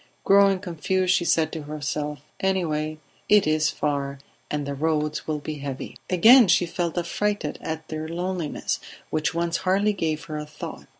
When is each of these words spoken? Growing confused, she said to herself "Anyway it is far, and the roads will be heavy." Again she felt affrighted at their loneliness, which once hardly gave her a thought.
Growing 0.23 0.57
confused, 0.57 1.13
she 1.13 1.23
said 1.23 1.51
to 1.51 1.61
herself 1.61 2.21
"Anyway 2.39 2.97
it 3.29 3.45
is 3.45 3.69
far, 3.69 4.17
and 4.49 4.65
the 4.65 4.73
roads 4.73 5.27
will 5.27 5.37
be 5.37 5.59
heavy." 5.59 5.95
Again 6.09 6.47
she 6.47 6.65
felt 6.65 6.97
affrighted 6.97 7.59
at 7.61 7.87
their 7.87 8.07
loneliness, 8.07 8.79
which 9.11 9.35
once 9.35 9.57
hardly 9.57 9.93
gave 9.93 10.23
her 10.23 10.39
a 10.39 10.45
thought. 10.47 10.87